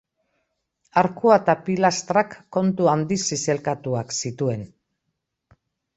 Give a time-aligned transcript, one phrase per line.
[1.01, 4.65] Arkua eta pilastrak kontu handiz zizelkatuak zituen.